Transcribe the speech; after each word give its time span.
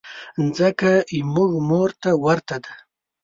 مځکه 0.43 0.91
زموږ 1.11 1.51
مور 1.69 1.89
ته 2.01 2.09
ورته 2.23 2.55
ده. 2.63 2.73